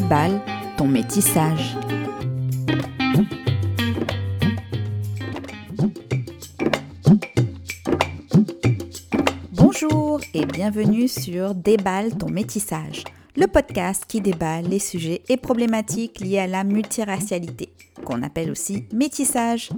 déballe 0.00 0.40
ton 0.76 0.88
métissage. 0.88 1.76
Bonjour 9.52 10.20
et 10.34 10.46
bienvenue 10.46 11.06
sur 11.06 11.54
Déballe 11.54 12.16
ton 12.18 12.28
métissage, 12.28 13.04
le 13.36 13.46
podcast 13.46 14.02
qui 14.08 14.20
déballe 14.20 14.64
les 14.64 14.80
sujets 14.80 15.22
et 15.28 15.36
problématiques 15.36 16.18
liés 16.18 16.40
à 16.40 16.48
la 16.48 16.64
multiracialité, 16.64 17.68
qu'on 18.04 18.24
appelle 18.24 18.50
aussi 18.50 18.86
métissage. 18.92 19.70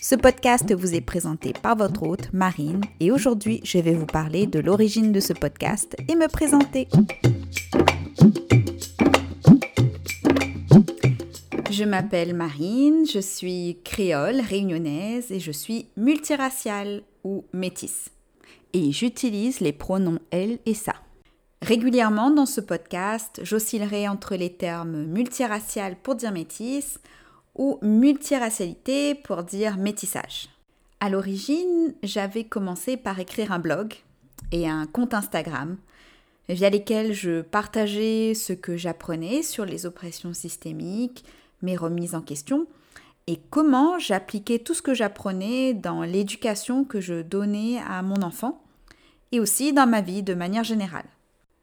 Ce 0.00 0.14
podcast 0.14 0.74
vous 0.74 0.94
est 0.94 1.02
présenté 1.02 1.52
par 1.52 1.76
votre 1.76 2.04
hôte, 2.04 2.32
Marine, 2.32 2.80
et 2.98 3.10
aujourd'hui 3.10 3.60
je 3.62 3.76
vais 3.76 3.92
vous 3.92 4.06
parler 4.06 4.46
de 4.46 4.58
l'origine 4.58 5.12
de 5.12 5.20
ce 5.20 5.34
podcast 5.34 5.96
et 6.08 6.14
me 6.14 6.28
présenter. 6.28 6.88
Je 11.80 11.86
m'appelle 11.86 12.34
Marine, 12.34 13.06
je 13.06 13.20
suis 13.20 13.78
créole, 13.82 14.42
réunionnaise 14.42 15.32
et 15.32 15.40
je 15.40 15.50
suis 15.50 15.86
multiraciale 15.96 17.00
ou 17.24 17.46
métisse. 17.54 18.10
Et 18.74 18.92
j'utilise 18.92 19.60
les 19.60 19.72
pronoms 19.72 20.18
elle 20.30 20.58
et 20.66 20.74
ça. 20.74 20.92
Régulièrement 21.62 22.30
dans 22.30 22.44
ce 22.44 22.60
podcast, 22.60 23.40
j'oscillerai 23.44 24.08
entre 24.08 24.36
les 24.36 24.52
termes 24.52 25.06
multiracial 25.06 25.96
pour 25.96 26.16
dire 26.16 26.32
métisse 26.32 26.98
ou 27.54 27.78
multiracialité 27.80 29.14
pour 29.14 29.42
dire 29.42 29.78
métissage. 29.78 30.50
À 31.00 31.08
l'origine, 31.08 31.94
j'avais 32.02 32.44
commencé 32.44 32.98
par 32.98 33.20
écrire 33.20 33.52
un 33.52 33.58
blog 33.58 33.94
et 34.52 34.68
un 34.68 34.84
compte 34.84 35.14
Instagram 35.14 35.78
via 36.50 36.68
lesquels 36.68 37.14
je 37.14 37.40
partageais 37.40 38.34
ce 38.34 38.52
que 38.52 38.76
j'apprenais 38.76 39.42
sur 39.42 39.64
les 39.64 39.86
oppressions 39.86 40.34
systémiques, 40.34 41.24
mes 41.62 41.76
remises 41.76 42.14
en 42.14 42.22
question 42.22 42.66
et 43.26 43.38
comment 43.50 43.98
j'appliquais 43.98 44.58
tout 44.58 44.74
ce 44.74 44.82
que 44.82 44.94
j'apprenais 44.94 45.74
dans 45.74 46.02
l'éducation 46.02 46.84
que 46.84 47.00
je 47.00 47.22
donnais 47.22 47.78
à 47.88 48.02
mon 48.02 48.22
enfant 48.22 48.62
et 49.32 49.40
aussi 49.40 49.72
dans 49.72 49.86
ma 49.86 50.00
vie 50.00 50.22
de 50.22 50.34
manière 50.34 50.64
générale. 50.64 51.06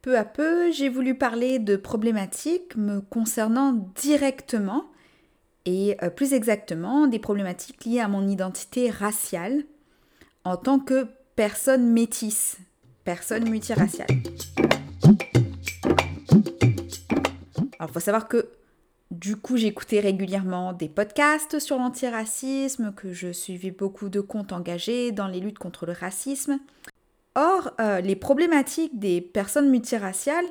Peu 0.01 0.17
à 0.17 0.23
peu, 0.23 0.71
j'ai 0.71 0.87
voulu 0.87 1.15
parler 1.15 1.59
de 1.59 1.75
problématiques 1.75 2.75
me 2.77 3.01
concernant 3.01 3.73
directement 3.95 4.85
et 5.65 5.97
euh, 6.01 6.09
plus 6.09 6.33
exactement 6.33 7.07
des 7.07 7.19
problématiques 7.19 7.83
liées 7.83 7.99
à 7.99 8.07
mon 8.07 8.25
identité 8.25 8.89
raciale 8.89 9.65
en 10.45 10.55
tant 10.55 10.79
que 10.79 11.07
personne 11.35 11.91
métisse, 11.91 12.57
personne 13.03 13.49
multiraciale. 13.49 14.07
Alors, 17.79 17.89
il 17.89 17.93
faut 17.93 17.99
savoir 17.99 18.29
que 18.29 18.49
du 19.19 19.35
coup, 19.35 19.57
j'écoutais 19.57 19.99
régulièrement 19.99 20.73
des 20.73 20.89
podcasts 20.89 21.59
sur 21.59 21.77
l'antiracisme, 21.77 22.93
que 22.93 23.13
je 23.13 23.31
suivais 23.31 23.71
beaucoup 23.71 24.09
de 24.09 24.21
comptes 24.21 24.53
engagés 24.53 25.11
dans 25.11 25.27
les 25.27 25.39
luttes 25.39 25.57
contre 25.57 25.85
le 25.87 25.93
racisme. 25.93 26.59
Or, 27.33 27.71
euh, 27.79 27.99
les 27.99 28.15
problématiques 28.15 28.99
des 28.99 29.21
personnes 29.21 29.69
multiraciales 29.69 30.45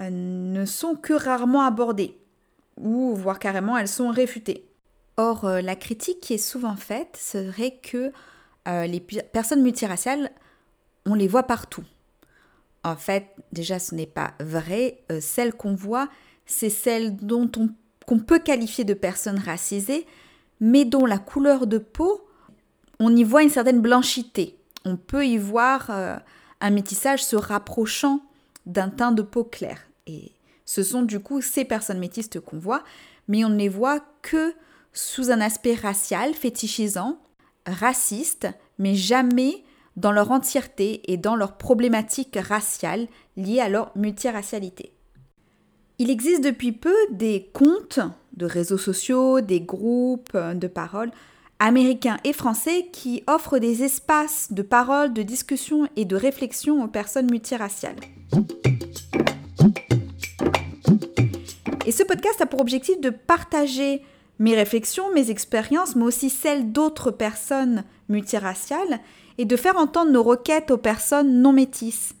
euh, 0.00 0.10
ne 0.10 0.64
sont 0.64 0.96
que 0.96 1.12
rarement 1.12 1.62
abordées 1.62 2.18
ou 2.76 3.14
voire 3.14 3.38
carrément 3.38 3.76
elles 3.76 3.88
sont 3.88 4.10
réfutées. 4.10 4.66
Or, 5.16 5.44
euh, 5.44 5.60
la 5.60 5.76
critique 5.76 6.20
qui 6.20 6.34
est 6.34 6.38
souvent 6.38 6.76
faite 6.76 7.16
serait 7.16 7.78
que 7.82 8.12
les 8.66 9.00
personnes 9.00 9.62
multiraciales, 9.62 10.30
on 11.04 11.14
les 11.14 11.26
voit 11.26 11.42
partout. 11.42 11.82
En 12.84 12.94
fait, 12.94 13.26
déjà, 13.50 13.80
ce 13.80 13.92
n'est 13.96 14.06
pas 14.06 14.34
vrai. 14.38 15.02
Celles 15.20 15.52
qu'on 15.52 15.74
voit, 15.74 16.08
c'est 16.46 16.70
celles 16.70 17.16
dont 17.16 17.50
on, 17.56 17.70
qu'on 18.06 18.18
peut 18.18 18.38
qualifier 18.38 18.84
de 18.84 18.94
personnes 18.94 19.38
racisées, 19.38 20.06
mais 20.60 20.84
dont 20.84 21.06
la 21.06 21.18
couleur 21.18 21.66
de 21.66 21.78
peau, 21.78 22.26
on 23.00 23.14
y 23.14 23.24
voit 23.24 23.42
une 23.42 23.50
certaine 23.50 23.80
blanchité. 23.80 24.56
On 24.84 24.96
peut 24.96 25.26
y 25.26 25.38
voir 25.38 25.90
un 26.60 26.70
métissage 26.70 27.24
se 27.24 27.36
rapprochant 27.36 28.20
d'un 28.66 28.88
teint 28.88 29.12
de 29.12 29.22
peau 29.22 29.44
clair. 29.44 29.78
Et 30.06 30.32
ce 30.64 30.82
sont 30.82 31.02
du 31.02 31.20
coup 31.20 31.40
ces 31.40 31.64
personnes 31.64 31.98
métistes 31.98 32.40
qu'on 32.40 32.58
voit, 32.58 32.84
mais 33.28 33.44
on 33.44 33.48
ne 33.48 33.58
les 33.58 33.68
voit 33.68 34.00
que 34.22 34.54
sous 34.92 35.30
un 35.30 35.40
aspect 35.40 35.74
racial, 35.74 36.34
fétichisant, 36.34 37.18
raciste, 37.66 38.48
mais 38.78 38.94
jamais 38.94 39.64
dans 39.96 40.12
leur 40.12 40.30
entièreté 40.30 41.02
et 41.12 41.16
dans 41.16 41.36
leurs 41.36 41.56
problématiques 41.56 42.38
raciales 42.40 43.08
liées 43.36 43.60
à 43.60 43.68
leur 43.68 43.90
multiracialité. 43.96 44.92
Il 46.02 46.10
existe 46.10 46.42
depuis 46.42 46.72
peu 46.72 46.96
des 47.12 47.48
comptes 47.52 48.00
de 48.36 48.44
réseaux 48.44 48.76
sociaux, 48.76 49.40
des 49.40 49.60
groupes 49.60 50.36
de 50.36 50.66
parole 50.66 51.12
américains 51.60 52.16
et 52.24 52.32
français 52.32 52.88
qui 52.92 53.22
offrent 53.28 53.60
des 53.60 53.84
espaces 53.84 54.52
de 54.52 54.62
parole, 54.62 55.12
de 55.12 55.22
discussion 55.22 55.86
et 55.94 56.04
de 56.04 56.16
réflexion 56.16 56.82
aux 56.82 56.88
personnes 56.88 57.30
multiraciales. 57.30 58.00
Et 61.86 61.92
ce 61.92 62.02
podcast 62.02 62.40
a 62.40 62.46
pour 62.46 62.60
objectif 62.60 63.00
de 63.00 63.10
partager 63.10 64.02
mes 64.40 64.56
réflexions, 64.56 65.14
mes 65.14 65.30
expériences, 65.30 65.94
mais 65.94 66.02
aussi 66.02 66.30
celles 66.30 66.72
d'autres 66.72 67.12
personnes 67.12 67.84
multiraciales, 68.08 68.98
et 69.38 69.44
de 69.44 69.54
faire 69.54 69.76
entendre 69.76 70.10
nos 70.10 70.24
requêtes 70.24 70.72
aux 70.72 70.78
personnes 70.78 71.40
non 71.42 71.52
métisses. 71.52 72.16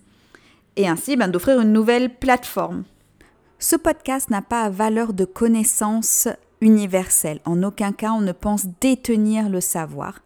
Et 0.76 0.86
ainsi 0.86 1.16
ben, 1.16 1.26
d'offrir 1.26 1.60
une 1.60 1.72
nouvelle 1.72 2.14
plateforme. 2.14 2.84
Ce 3.64 3.76
podcast 3.76 4.28
n'a 4.28 4.42
pas 4.42 4.68
valeur 4.70 5.12
de 5.12 5.24
connaissance 5.24 6.26
universelle. 6.60 7.38
En 7.44 7.62
aucun 7.62 7.92
cas, 7.92 8.10
on 8.10 8.20
ne 8.20 8.32
pense 8.32 8.66
détenir 8.80 9.48
le 9.48 9.60
savoir. 9.60 10.18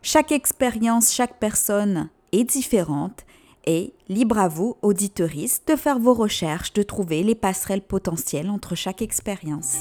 Chaque 0.00 0.32
expérience, 0.32 1.12
chaque 1.12 1.38
personne 1.38 2.08
est 2.32 2.44
différente 2.44 3.26
et 3.66 3.92
libre 4.08 4.38
à 4.38 4.48
vous, 4.48 4.78
auditoristes, 4.80 5.68
de 5.68 5.76
faire 5.76 5.98
vos 5.98 6.14
recherches, 6.14 6.72
de 6.72 6.82
trouver 6.82 7.22
les 7.22 7.34
passerelles 7.34 7.82
potentielles 7.82 8.48
entre 8.48 8.74
chaque 8.74 9.02
expérience. 9.02 9.80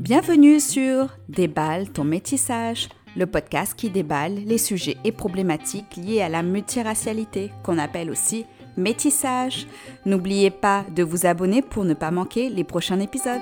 Bienvenue 0.00 0.58
sur 0.58 1.14
Déballe 1.28 1.90
ton 1.90 2.04
métissage, 2.04 2.88
le 3.16 3.26
podcast 3.26 3.74
qui 3.76 3.90
déballe 3.90 4.34
les 4.34 4.58
sujets 4.58 4.96
et 5.04 5.12
problématiques 5.12 5.96
liés 5.96 6.20
à 6.20 6.28
la 6.28 6.42
multiracialité, 6.42 7.50
qu'on 7.62 7.78
appelle 7.78 8.10
aussi 8.10 8.44
métissage. 8.76 9.66
N'oubliez 10.04 10.50
pas 10.50 10.84
de 10.94 11.02
vous 11.02 11.26
abonner 11.26 11.62
pour 11.62 11.84
ne 11.84 11.94
pas 11.94 12.10
manquer 12.10 12.50
les 12.50 12.64
prochains 12.64 13.00
épisodes. 13.00 13.40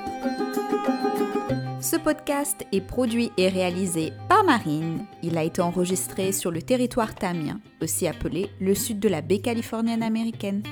Ce 1.81 1.97
podcast 1.97 2.65
est 2.73 2.81
produit 2.81 3.31
et 3.37 3.49
réalisé 3.49 4.13
par 4.29 4.43
Marine. 4.45 5.05
Il 5.23 5.37
a 5.37 5.45
été 5.45 5.61
enregistré 5.61 6.33
sur 6.33 6.51
le 6.51 6.63
territoire 6.63 7.15
tamien, 7.15 7.61
aussi 7.83 8.07
appelé 8.07 8.49
le 8.59 8.75
sud 8.75 9.01
de 9.01 9.09
la 9.09 9.21
baie 9.21 9.41
californienne 9.41 10.03
américaine. 10.03 10.63